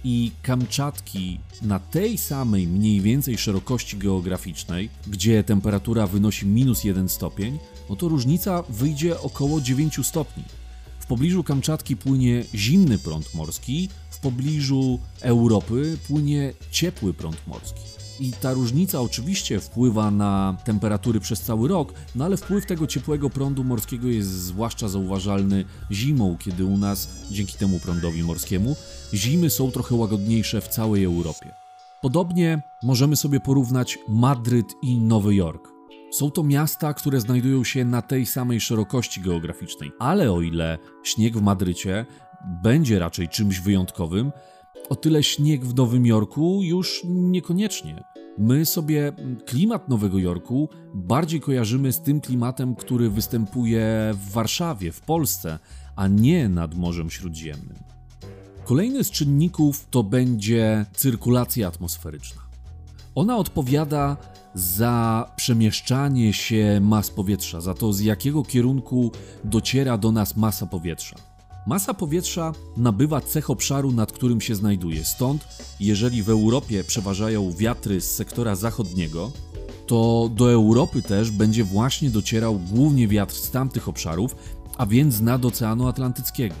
i 0.04 0.30
Kamczatki 0.42 1.40
na 1.62 1.78
tej 1.78 2.18
samej 2.18 2.66
mniej 2.66 3.00
więcej 3.00 3.38
szerokości 3.38 3.96
geograficznej, 3.96 4.90
gdzie 5.06 5.44
temperatura 5.44 6.06
wynosi 6.06 6.46
minus 6.46 6.84
1 6.84 7.08
stopień, 7.08 7.58
no 7.90 7.96
to 7.96 8.08
różnica 8.08 8.62
wyjdzie 8.68 9.20
około 9.20 9.60
9 9.60 10.06
stopni. 10.06 10.44
W 11.00 11.06
pobliżu 11.06 11.44
Kamczatki 11.44 11.96
płynie 11.96 12.44
zimny 12.54 12.98
prąd 12.98 13.34
morski, 13.34 13.88
w 14.10 14.18
pobliżu 14.18 14.98
Europy 15.20 15.98
płynie 16.08 16.52
ciepły 16.70 17.14
prąd 17.14 17.46
morski. 17.46 17.97
I 18.20 18.32
ta 18.32 18.52
różnica 18.52 19.00
oczywiście 19.00 19.60
wpływa 19.60 20.10
na 20.10 20.56
temperatury 20.64 21.20
przez 21.20 21.40
cały 21.40 21.68
rok, 21.68 21.92
no 22.14 22.24
ale 22.24 22.36
wpływ 22.36 22.66
tego 22.66 22.86
ciepłego 22.86 23.30
prądu 23.30 23.64
morskiego 23.64 24.08
jest 24.08 24.28
zwłaszcza 24.28 24.88
zauważalny 24.88 25.64
zimą, 25.90 26.36
kiedy 26.38 26.64
u 26.64 26.78
nas, 26.78 27.08
dzięki 27.30 27.58
temu 27.58 27.78
prądowi 27.78 28.22
morskiemu, 28.22 28.76
zimy 29.14 29.50
są 29.50 29.70
trochę 29.70 29.94
łagodniejsze 29.94 30.60
w 30.60 30.68
całej 30.68 31.04
Europie. 31.04 31.54
Podobnie 32.00 32.62
możemy 32.82 33.16
sobie 33.16 33.40
porównać 33.40 33.98
Madryt 34.08 34.66
i 34.82 34.98
Nowy 34.98 35.34
Jork. 35.34 35.68
Są 36.12 36.30
to 36.30 36.42
miasta, 36.42 36.94
które 36.94 37.20
znajdują 37.20 37.64
się 37.64 37.84
na 37.84 38.02
tej 38.02 38.26
samej 38.26 38.60
szerokości 38.60 39.20
geograficznej, 39.20 39.92
ale 39.98 40.32
o 40.32 40.40
ile 40.40 40.78
śnieg 41.04 41.36
w 41.36 41.42
Madrycie 41.42 42.06
będzie 42.62 42.98
raczej 42.98 43.28
czymś 43.28 43.60
wyjątkowym, 43.60 44.32
o 44.88 44.96
tyle 44.96 45.22
śnieg 45.22 45.64
w 45.64 45.74
Nowym 45.74 46.06
Jorku 46.06 46.62
już 46.62 47.02
niekoniecznie. 47.08 48.04
My 48.38 48.66
sobie 48.66 49.12
klimat 49.46 49.88
Nowego 49.88 50.18
Jorku 50.18 50.68
bardziej 50.94 51.40
kojarzymy 51.40 51.92
z 51.92 52.00
tym 52.00 52.20
klimatem, 52.20 52.74
który 52.74 53.10
występuje 53.10 54.14
w 54.14 54.30
Warszawie, 54.32 54.92
w 54.92 55.00
Polsce, 55.00 55.58
a 55.96 56.08
nie 56.08 56.48
nad 56.48 56.74
Morzem 56.74 57.10
Śródziemnym. 57.10 57.78
Kolejny 58.64 59.04
z 59.04 59.10
czynników 59.10 59.86
to 59.90 60.02
będzie 60.02 60.86
cyrkulacja 60.92 61.68
atmosferyczna. 61.68 62.42
Ona 63.14 63.36
odpowiada 63.36 64.16
za 64.54 65.30
przemieszczanie 65.36 66.32
się 66.32 66.80
mas 66.82 67.10
powietrza, 67.10 67.60
za 67.60 67.74
to 67.74 67.92
z 67.92 68.00
jakiego 68.00 68.42
kierunku 68.42 69.12
dociera 69.44 69.98
do 69.98 70.12
nas 70.12 70.36
masa 70.36 70.66
powietrza. 70.66 71.16
Masa 71.68 71.94
powietrza 71.94 72.52
nabywa 72.76 73.20
cech 73.20 73.50
obszaru, 73.50 73.92
nad 73.92 74.12
którym 74.12 74.40
się 74.40 74.54
znajduje. 74.54 75.04
Stąd, 75.04 75.48
jeżeli 75.80 76.22
w 76.22 76.30
Europie 76.30 76.84
przeważają 76.84 77.52
wiatry 77.52 78.00
z 78.00 78.14
sektora 78.14 78.54
zachodniego, 78.54 79.32
to 79.86 80.30
do 80.34 80.52
Europy 80.52 81.02
też 81.02 81.30
będzie 81.30 81.64
właśnie 81.64 82.10
docierał 82.10 82.58
głównie 82.58 83.08
wiatr 83.08 83.34
z 83.34 83.50
tamtych 83.50 83.88
obszarów, 83.88 84.36
a 84.78 84.86
więc 84.86 85.20
nad 85.20 85.44
Oceanu 85.44 85.88
Atlantyckiego. 85.88 86.54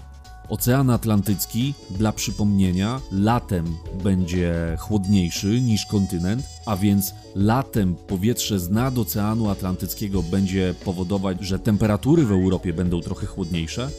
Ocean 0.48 0.90
Atlantycki, 0.90 1.74
dla 1.90 2.12
przypomnienia, 2.12 3.00
latem 3.12 3.76
będzie 4.02 4.76
chłodniejszy 4.78 5.60
niż 5.60 5.86
kontynent, 5.86 6.42
a 6.66 6.76
więc 6.76 7.14
latem 7.34 7.94
powietrze 7.94 8.58
z 8.58 8.70
nad 8.70 8.98
Oceanu 8.98 9.50
Atlantyckiego 9.50 10.22
będzie 10.22 10.74
powodować, 10.84 11.38
że 11.40 11.58
temperatury 11.58 12.24
w 12.24 12.32
Europie 12.32 12.72
będą 12.72 13.00
trochę 13.00 13.26
chłodniejsze, 13.26 13.90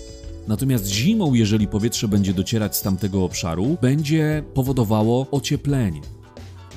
Natomiast 0.50 0.88
zimą, 0.88 1.34
jeżeli 1.34 1.68
powietrze 1.68 2.08
będzie 2.08 2.34
docierać 2.34 2.78
z 2.78 2.82
tamtego 2.82 3.24
obszaru, 3.24 3.78
będzie 3.82 4.44
powodowało 4.54 5.28
ocieplenie. 5.32 6.02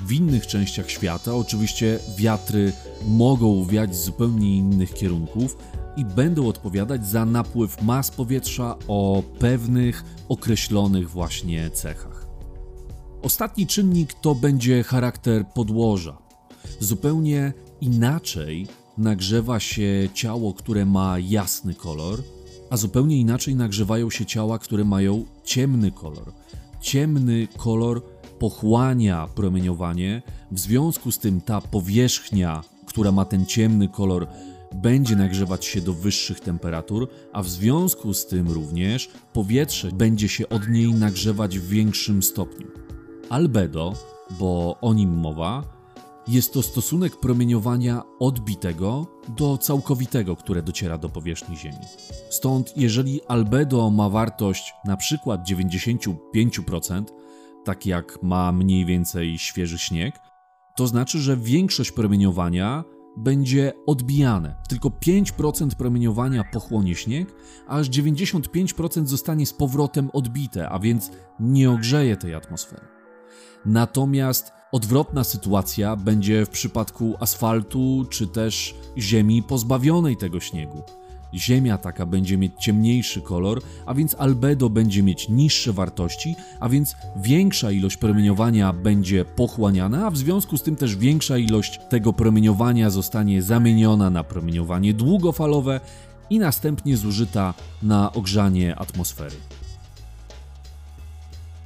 W 0.06 0.12
innych 0.12 0.46
częściach 0.46 0.90
świata 0.90 1.34
oczywiście 1.34 1.98
wiatry 2.16 2.72
mogą 3.06 3.64
wiać 3.64 3.96
z 3.96 4.04
zupełnie 4.04 4.56
innych 4.56 4.94
kierunków 4.94 5.56
i 5.96 6.04
będą 6.04 6.48
odpowiadać 6.48 7.06
za 7.06 7.24
napływ 7.24 7.82
mas 7.82 8.10
powietrza 8.10 8.76
o 8.88 9.22
pewnych 9.38 10.04
określonych 10.28 11.10
właśnie 11.10 11.70
cechach. 11.70 12.26
Ostatni 13.22 13.66
czynnik 13.66 14.14
to 14.14 14.34
będzie 14.34 14.82
charakter 14.82 15.46
podłoża. 15.54 16.18
Zupełnie 16.80 17.52
inaczej 17.80 18.66
nagrzewa 18.98 19.60
się 19.60 20.08
ciało, 20.14 20.54
które 20.54 20.86
ma 20.86 21.18
jasny 21.18 21.74
kolor, 21.74 22.18
a 22.72 22.76
zupełnie 22.76 23.20
inaczej 23.20 23.56
nagrzewają 23.56 24.10
się 24.10 24.26
ciała, 24.26 24.58
które 24.58 24.84
mają 24.84 25.24
ciemny 25.44 25.90
kolor. 25.90 26.32
Ciemny 26.80 27.48
kolor 27.56 28.02
pochłania 28.38 29.28
promieniowanie, 29.34 30.22
w 30.52 30.58
związku 30.58 31.12
z 31.12 31.18
tym 31.18 31.40
ta 31.40 31.60
powierzchnia, 31.60 32.64
która 32.86 33.12
ma 33.12 33.24
ten 33.24 33.46
ciemny 33.46 33.88
kolor, 33.88 34.26
będzie 34.74 35.16
nagrzewać 35.16 35.64
się 35.64 35.80
do 35.80 35.92
wyższych 35.92 36.40
temperatur, 36.40 37.08
a 37.32 37.42
w 37.42 37.48
związku 37.48 38.14
z 38.14 38.26
tym 38.26 38.50
również 38.50 39.10
powietrze 39.32 39.92
będzie 39.92 40.28
się 40.28 40.48
od 40.48 40.68
niej 40.68 40.94
nagrzewać 40.94 41.58
w 41.58 41.68
większym 41.68 42.22
stopniu. 42.22 42.66
Albedo, 43.28 43.94
bo 44.38 44.76
o 44.80 44.94
nim 44.94 45.10
mowa, 45.10 45.81
jest 46.28 46.52
to 46.52 46.62
stosunek 46.62 47.16
promieniowania 47.16 48.02
odbitego 48.18 49.06
do 49.28 49.58
całkowitego, 49.58 50.36
które 50.36 50.62
dociera 50.62 50.98
do 50.98 51.08
powierzchni 51.08 51.56
Ziemi. 51.56 51.86
Stąd, 52.30 52.72
jeżeli 52.76 53.22
albedo 53.22 53.90
ma 53.90 54.08
wartość 54.08 54.74
na 54.84 54.96
przykład 54.96 55.48
95%, 55.48 57.04
tak 57.64 57.86
jak 57.86 58.22
ma 58.22 58.52
mniej 58.52 58.84
więcej 58.84 59.38
świeży 59.38 59.78
śnieg, 59.78 60.20
to 60.76 60.86
znaczy, 60.86 61.18
że 61.18 61.36
większość 61.36 61.92
promieniowania 61.92 62.84
będzie 63.16 63.72
odbijane. 63.86 64.54
Tylko 64.68 64.88
5% 64.88 65.74
promieniowania 65.74 66.44
pochłonie 66.52 66.94
śnieg, 66.94 67.34
aż 67.66 67.90
95% 67.90 69.06
zostanie 69.06 69.46
z 69.46 69.52
powrotem 69.52 70.10
odbite, 70.12 70.68
a 70.68 70.78
więc 70.78 71.10
nie 71.40 71.70
ogrzeje 71.70 72.16
tej 72.16 72.34
atmosfery. 72.34 73.01
Natomiast 73.66 74.52
odwrotna 74.72 75.24
sytuacja 75.24 75.96
będzie 75.96 76.46
w 76.46 76.48
przypadku 76.48 77.14
asfaltu 77.20 78.06
czy 78.10 78.26
też 78.26 78.74
ziemi 78.98 79.42
pozbawionej 79.42 80.16
tego 80.16 80.40
śniegu. 80.40 80.82
Ziemia 81.34 81.78
taka 81.78 82.06
będzie 82.06 82.38
mieć 82.38 82.52
ciemniejszy 82.60 83.20
kolor, 83.20 83.62
a 83.86 83.94
więc 83.94 84.16
albedo 84.18 84.70
będzie 84.70 85.02
mieć 85.02 85.28
niższe 85.28 85.72
wartości, 85.72 86.36
a 86.60 86.68
więc 86.68 86.96
większa 87.16 87.70
ilość 87.70 87.96
promieniowania 87.96 88.72
będzie 88.72 89.24
pochłaniana, 89.24 90.06
a 90.06 90.10
w 90.10 90.16
związku 90.16 90.56
z 90.56 90.62
tym 90.62 90.76
też 90.76 90.96
większa 90.96 91.38
ilość 91.38 91.80
tego 91.88 92.12
promieniowania 92.12 92.90
zostanie 92.90 93.42
zamieniona 93.42 94.10
na 94.10 94.24
promieniowanie 94.24 94.94
długofalowe 94.94 95.80
i 96.30 96.38
następnie 96.38 96.96
zużyta 96.96 97.54
na 97.82 98.12
ogrzanie 98.12 98.76
atmosfery. 98.76 99.36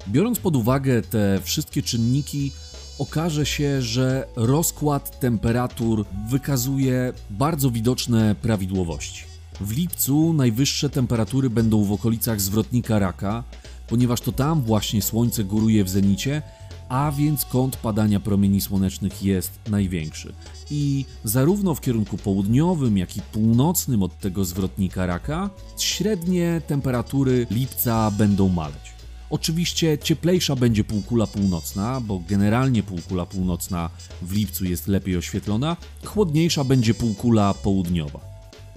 Biorąc 0.09 0.39
pod 0.39 0.57
uwagę 0.57 1.03
te 1.03 1.41
wszystkie 1.43 1.83
czynniki, 1.83 2.53
okaże 2.99 3.47
się, 3.47 3.83
że 3.83 4.27
rozkład 4.37 5.21
temperatur 5.21 6.05
wykazuje 6.29 7.13
bardzo 7.31 7.71
widoczne 7.71 8.35
prawidłowości. 8.43 9.25
W 9.61 9.73
lipcu 9.73 10.33
najwyższe 10.33 10.91
temperatury 10.91 11.51
będą 11.51 11.85
w 11.85 11.93
okolicach 11.93 12.41
zwrotnika 12.41 12.99
raka, 12.99 13.45
ponieważ 13.89 14.21
to 14.21 14.33
tam 14.33 14.63
właśnie 14.63 15.03
Słońce 15.03 15.45
góruje 15.45 15.85
w 15.85 15.89
zenicie, 15.89 16.43
a 16.89 17.13
więc 17.13 17.45
kąt 17.45 17.77
padania 17.77 18.21
promieni 18.21 18.61
słonecznych 18.61 19.23
jest 19.23 19.51
największy. 19.71 20.33
I 20.71 21.05
zarówno 21.25 21.75
w 21.75 21.81
kierunku 21.81 22.19
południowym, 22.19 22.99
jak 22.99 23.17
i 23.17 23.23
północnym 23.23 24.03
od 24.03 24.19
tego 24.19 24.45
zwrotnika 24.45 25.07
raka, 25.07 25.51
średnie 25.79 26.63
temperatury 26.67 27.47
lipca 27.51 28.11
będą 28.11 28.49
maleć. 28.49 28.96
Oczywiście 29.31 29.99
cieplejsza 29.99 30.57
będzie 30.57 30.85
półkula 30.85 31.27
północna, 31.27 32.01
bo 32.01 32.23
generalnie 32.29 32.83
półkula 32.83 33.27
północna 33.27 33.91
w 34.23 34.33
lipcu 34.33 34.65
jest 34.65 34.89
lepiej 34.89 35.17
oświetlona, 35.17 35.77
chłodniejsza 36.05 36.65
będzie 36.65 36.95
półkula 36.95 37.55
południowa. 37.55 38.21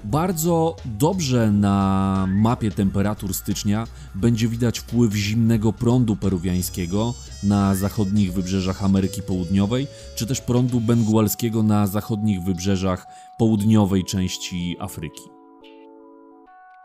Bardzo 0.04 0.76
dobrze 0.86 1.52
na 1.52 2.28
mapie 2.30 2.72
temperatur 2.72 3.34
stycznia 3.34 3.88
będzie 4.16 4.48
widać 4.48 4.80
wpływ 4.80 5.14
zimnego 5.14 5.74
prądu 5.74 6.16
peruwiańskiego 6.16 7.14
na 7.44 7.76
zachodnich 7.76 8.34
wybrzeżach 8.34 8.84
Ameryki 8.84 9.22
Południowej, 9.22 9.88
czy 10.16 10.26
też 10.26 10.42
prądu 10.42 10.82
bengualskiego 10.82 11.64
na 11.64 11.88
zachodnich 11.88 12.42
wybrzeżach 12.44 13.08
południowej 13.38 14.06
części 14.06 14.76
Afryki. 14.80 15.22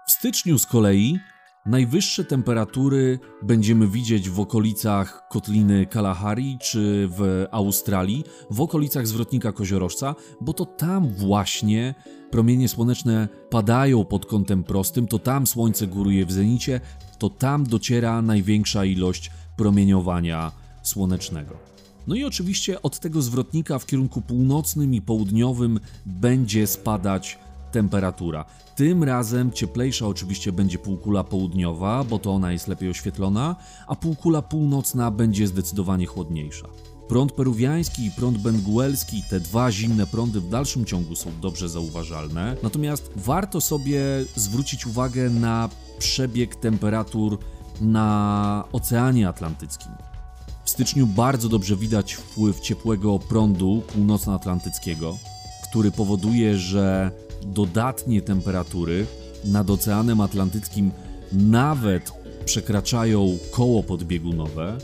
W 0.06 0.12
styczniu 0.12 0.59
z 0.59 0.66
kolei 0.66 1.18
Najwyższe 1.66 2.25
temperatury 2.25 3.19
będziemy 3.43 3.88
widzieć 3.88 4.30
w 4.30 4.41
okolicach 4.41 5.28
kotliny 5.30 5.86
Kalahari 5.86 6.58
czy 6.62 7.08
w 7.10 7.47
Australii, 7.50 8.25
w 8.50 8.60
okolicach 8.60 9.06
zwrotnika 9.06 9.52
koziorożca, 9.52 10.15
bo 10.41 10.52
to 10.52 10.67
tam 10.67 11.08
właśnie 11.08 11.95
promienie 12.30 12.69
słoneczne 12.69 13.28
padają 13.50 14.04
pod 14.04 14.26
kątem 14.26 14.65
prostym, 14.65 15.06
to 15.06 15.19
tam 15.19 15.47
słońce 15.47 15.86
góruje 15.86 16.26
w 16.26 16.32
zenicie, 16.32 16.80
to 17.19 17.30
tam 17.30 17.65
dociera 17.65 18.23
największa 18.23 18.84
ilość 18.84 19.30
promieniowania 19.56 20.52
słonecznego. 20.82 21.56
No 22.06 22.15
i 22.15 22.25
oczywiście 22.25 22.82
od 22.82 23.00
tego 23.00 23.23
zwrotnika 23.23 23.78
w 23.78 23.86
kierunku 23.86 24.21
północnym 24.21 24.95
i 24.95 25.02
południowym 25.02 25.80
będzie 26.06 26.67
spadać 26.67 27.38
temperatura. 27.75 28.45
Tym 28.76 29.04
razem 29.04 29.52
cieplejsza 29.52 30.06
oczywiście 30.06 30.52
będzie 30.52 30.78
półkula 30.78 31.25
południowa, 31.25 32.04
bo 32.04 32.19
to 32.19 32.30
ona 32.32 32.52
jest 32.52 32.69
lepiej 32.69 32.91
oświetlona, 32.91 33.56
a 33.87 33.97
półkula 33.97 34.43
północna 34.43 35.10
będzie 35.10 35.47
zdecydowanie 35.47 36.06
chłodniejsza. 36.06 36.69
Prąd 37.08 37.32
peruwiański 37.32 38.06
i 38.06 38.10
prąd 38.10 38.39
benguelski, 38.39 39.23
te 39.30 39.41
dwa 39.41 39.73
zimne 39.73 40.06
prądy 40.06 40.41
w 40.41 40.49
dalszym 40.49 40.84
ciągu 40.84 41.17
są 41.17 41.30
dobrze 41.43 41.69
zauważalne, 41.69 42.56
natomiast 42.63 43.10
warto 43.17 43.60
sobie 43.60 44.00
zwrócić 44.37 44.87
uwagę 44.87 45.30
na 45.30 45.69
przebieg 45.99 46.56
temperatur 46.56 47.39
na 47.80 48.65
Oceanie 48.73 49.28
Atlantyckim. 49.28 49.93
W 50.65 50.71
styczniu 50.71 51.06
bardzo 51.06 51.49
dobrze 51.49 51.76
widać 51.76 52.15
wpływ 52.15 52.60
ciepłego 52.60 53.19
prądu 53.19 53.82
północnoatlantyckiego, 53.93 55.17
który 55.71 55.91
powoduje, 55.91 56.58
że 56.58 57.10
dodatnie 57.45 58.23
temperatury 58.23 59.07
nad 59.45 59.71
Oceanem 59.71 60.21
Atlantyckim 60.21 60.91
nawet 61.33 62.13
przekraczają 62.45 63.39
koło 63.50 63.83
podbiegunowe, 63.83 64.78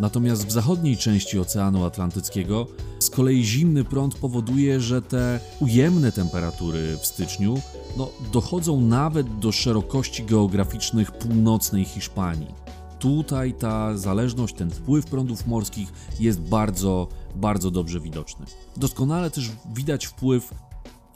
natomiast 0.00 0.46
w 0.46 0.52
zachodniej 0.52 0.96
części 0.96 1.38
Oceanu 1.38 1.84
Atlantyckiego 1.84 2.66
z 2.98 3.10
kolei 3.10 3.44
zimny 3.44 3.84
prąd 3.84 4.14
powoduje, 4.14 4.80
że 4.80 5.02
te 5.02 5.40
ujemne 5.60 6.12
temperatury 6.12 6.98
w 7.00 7.06
styczniu 7.06 7.54
no, 7.96 8.10
dochodzą 8.32 8.80
nawet 8.80 9.38
do 9.38 9.52
szerokości 9.52 10.24
geograficznych 10.24 11.12
północnej 11.12 11.84
Hiszpanii. 11.84 12.54
Tutaj 12.98 13.54
ta 13.54 13.96
zależność, 13.96 14.54
ten 14.54 14.70
wpływ 14.70 15.06
prądów 15.06 15.46
morskich 15.46 15.92
jest 16.20 16.40
bardzo, 16.40 17.08
bardzo 17.36 17.70
dobrze 17.70 18.00
widoczny. 18.00 18.46
Doskonale 18.76 19.30
też 19.30 19.50
widać 19.74 20.06
wpływ 20.06 20.54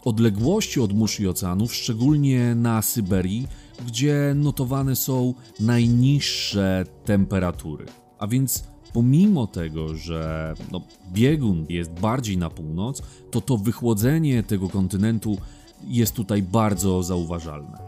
odległości 0.06 0.80
od 0.80 0.92
mórz 0.92 1.20
i 1.20 1.28
oceanów, 1.28 1.74
szczególnie 1.74 2.54
na 2.54 2.82
Syberii, 2.82 3.46
gdzie 3.86 4.32
notowane 4.36 4.96
są 4.96 5.34
najniższe 5.60 6.84
temperatury. 7.04 7.86
A 8.18 8.26
więc 8.26 8.64
pomimo 8.92 9.46
tego, 9.46 9.96
że 9.96 10.54
no, 10.72 10.80
biegun 11.12 11.66
jest 11.68 11.90
bardziej 11.90 12.38
na 12.38 12.50
północ, 12.50 13.02
to 13.30 13.40
to 13.40 13.56
wychłodzenie 13.56 14.42
tego 14.42 14.68
kontynentu 14.68 15.38
jest 15.86 16.14
tutaj 16.14 16.42
bardzo 16.42 17.02
zauważalne. 17.02 17.78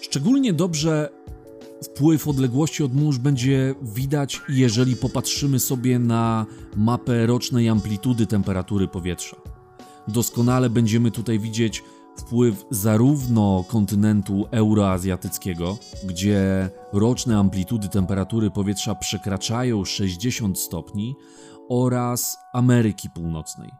Szczególnie 0.00 0.52
dobrze 0.52 1.08
wpływ 1.82 2.28
odległości 2.28 2.84
od 2.84 2.94
mórz 2.94 3.18
będzie 3.18 3.74
widać, 3.82 4.40
jeżeli 4.48 4.96
popatrzymy 4.96 5.58
sobie 5.58 5.98
na 5.98 6.46
mapę 6.76 7.26
rocznej 7.26 7.68
amplitudy 7.68 8.26
temperatury 8.26 8.88
powietrza 8.88 9.55
doskonale 10.08 10.70
będziemy 10.70 11.10
tutaj 11.10 11.38
widzieć 11.38 11.84
wpływ 12.16 12.64
zarówno 12.70 13.64
kontynentu 13.68 14.46
euroazjatyckiego, 14.50 15.78
gdzie 16.04 16.70
roczne 16.92 17.38
amplitudy 17.38 17.88
temperatury 17.88 18.50
powietrza 18.50 18.94
przekraczają 18.94 19.84
60 19.84 20.58
stopni, 20.58 21.14
oraz 21.68 22.38
Ameryki 22.52 23.10
Północnej. 23.10 23.70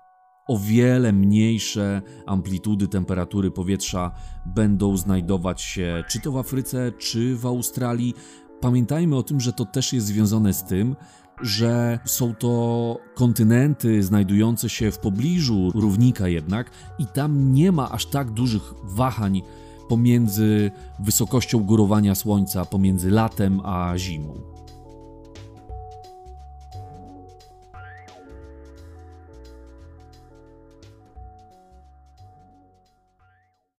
O 0.49 0.59
wiele 0.59 1.13
mniejsze 1.13 2.03
amplitudy 2.27 2.89
temperatury 2.89 3.51
powietrza 3.51 4.11
będą 4.47 4.97
znajdować 4.97 5.63
się 5.63 6.05
czy 6.09 6.21
to 6.21 6.33
w 6.33 6.37
Afryce, 6.37 6.93
czy 6.99 7.37
w 7.37 7.47
Australii. 7.47 8.15
Pamiętajmy 8.61 9.17
o 9.17 9.23
tym, 9.23 9.41
że 9.41 9.53
to 9.53 9.65
też 9.65 9.93
jest 9.93 10.07
związane 10.07 10.55
z 10.55 10.65
tym, 10.65 10.97
że 11.43 11.99
są 12.05 12.35
to 12.35 12.99
kontynenty 13.15 14.03
znajdujące 14.03 14.69
się 14.69 14.91
w 14.91 14.99
pobliżu 14.99 15.71
równika 15.75 16.29
jednak 16.29 16.71
i 16.99 17.07
tam 17.07 17.53
nie 17.53 17.73
ma 17.73 17.91
aż 17.91 18.07
tak 18.07 18.31
dużych 18.31 18.63
wahań 18.85 19.43
pomiędzy 19.89 20.71
wysokością 21.01 21.59
górowania 21.59 22.15
Słońca, 22.15 22.65
pomiędzy 22.65 23.11
latem 23.11 23.61
a 23.65 23.93
zimą. 23.97 24.56